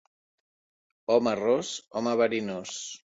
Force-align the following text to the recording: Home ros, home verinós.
Home 1.15 1.33
ros, 1.39 1.69
home 1.99 2.15
verinós. 2.23 2.79